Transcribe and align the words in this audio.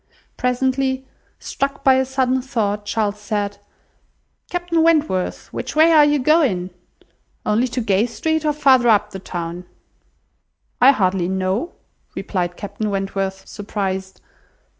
Presently, 0.35 1.05
struck 1.37 1.83
by 1.83 1.93
a 1.93 2.05
sudden 2.05 2.41
thought, 2.41 2.85
Charles 2.87 3.19
said— 3.19 3.59
"Captain 4.49 4.81
Wentworth, 4.81 5.53
which 5.53 5.75
way 5.75 5.91
are 5.91 6.03
you 6.05 6.17
going? 6.17 6.71
Only 7.45 7.67
to 7.67 7.81
Gay 7.81 8.07
Street, 8.07 8.43
or 8.43 8.51
farther 8.53 8.89
up 8.89 9.11
the 9.11 9.19
town?" 9.19 9.65
"I 10.81 10.89
hardly 10.91 11.29
know," 11.29 11.73
replied 12.15 12.57
Captain 12.57 12.89
Wentworth, 12.89 13.47
surprised. 13.47 14.21